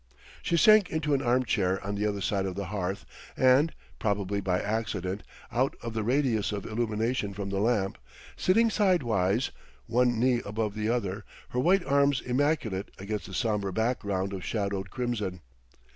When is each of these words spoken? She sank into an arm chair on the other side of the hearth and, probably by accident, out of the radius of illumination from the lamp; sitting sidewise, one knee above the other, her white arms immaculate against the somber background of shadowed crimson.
She 0.41 0.57
sank 0.57 0.89
into 0.89 1.13
an 1.13 1.21
arm 1.21 1.45
chair 1.45 1.79
on 1.85 1.93
the 1.93 2.07
other 2.07 2.21
side 2.21 2.47
of 2.47 2.55
the 2.55 2.65
hearth 2.73 3.05
and, 3.37 3.71
probably 3.99 4.41
by 4.41 4.59
accident, 4.59 5.21
out 5.51 5.75
of 5.83 5.93
the 5.93 6.01
radius 6.01 6.51
of 6.51 6.65
illumination 6.65 7.35
from 7.35 7.51
the 7.51 7.59
lamp; 7.59 7.99
sitting 8.35 8.71
sidewise, 8.71 9.51
one 9.85 10.19
knee 10.19 10.41
above 10.43 10.73
the 10.73 10.89
other, 10.89 11.23
her 11.49 11.59
white 11.59 11.85
arms 11.85 12.19
immaculate 12.19 12.89
against 12.97 13.27
the 13.27 13.33
somber 13.35 13.71
background 13.71 14.33
of 14.33 14.43
shadowed 14.43 14.89
crimson. 14.89 15.41